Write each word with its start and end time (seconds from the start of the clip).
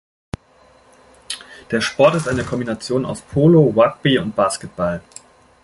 Der 1.69 1.79
Sport 1.79 2.15
ist 2.15 2.27
eine 2.27 2.43
Kombination 2.43 3.05
aus 3.05 3.21
Polo, 3.21 3.61
Rugby 3.77 4.17
und 4.17 4.35
Basketball. 4.35 5.03